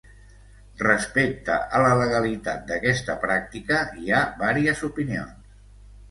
Respecte 0.83 1.57
a 1.79 1.81
la 1.83 1.91
legalitat 1.99 2.63
d’aquesta 2.71 3.15
pràctica, 3.25 3.83
hi 4.01 4.09
ha 4.13 4.23
vàries 4.39 4.81
opinions. 4.89 5.53